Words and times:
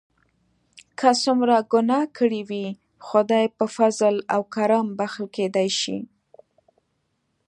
که 0.99 1.09
څومره 1.23 1.55
ګناه 1.71 2.05
کړي 2.17 2.41
وي 2.49 2.65
خدای 3.07 3.45
په 3.57 3.65
فضل 3.75 4.15
او 4.33 4.41
کرم 4.53 4.87
بښل 4.97 5.25
کیدای 5.35 5.69
شي. 5.79 5.97